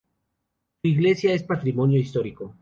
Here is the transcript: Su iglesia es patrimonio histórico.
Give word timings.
Su 0.81 0.87
iglesia 0.87 1.31
es 1.31 1.43
patrimonio 1.43 1.99
histórico. 1.99 2.55